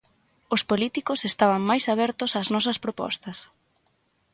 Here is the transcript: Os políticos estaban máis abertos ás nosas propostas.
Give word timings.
Os 0.55 0.61
políticos 0.71 1.19
estaban 1.31 1.61
máis 1.69 1.83
abertos 1.93 2.31
ás 2.41 2.47
nosas 2.55 2.77
propostas. 2.83 3.37